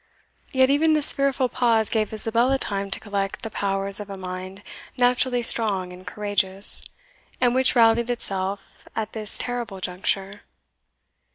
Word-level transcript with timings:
Yet 0.51 0.71
even 0.71 0.93
this 0.93 1.13
fearful 1.13 1.47
pause 1.47 1.91
gave 1.91 2.11
Isabella 2.11 2.57
time 2.57 2.89
to 2.89 2.99
collect 2.99 3.43
the 3.43 3.51
powers 3.51 3.99
of 3.99 4.09
a 4.09 4.17
mind 4.17 4.63
naturally 4.97 5.43
strong 5.43 5.93
and 5.93 6.07
courageous, 6.07 6.81
and 7.39 7.53
which 7.53 7.75
rallied 7.75 8.09
itself 8.09 8.87
at 8.95 9.13
this 9.13 9.37
terrible 9.37 9.79
juncture. 9.79 10.41